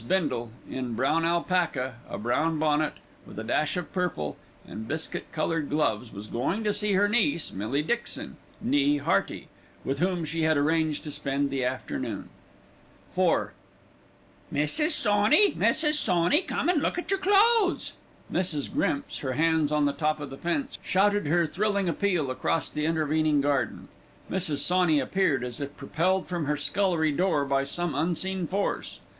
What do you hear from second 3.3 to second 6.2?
a dash of purple, and biscuit coloured gloves,